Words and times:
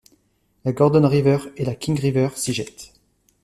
La 0.65 0.71
Gordon 0.73 1.07
River 1.07 1.37
et 1.57 1.63
la 1.63 1.75
King 1.75 1.99
River 1.99 2.29
s'y 2.33 2.53
jettent. 2.55 2.91